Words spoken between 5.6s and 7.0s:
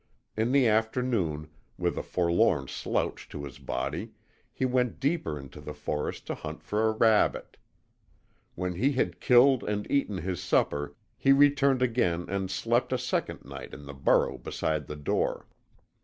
the forest to hunt for a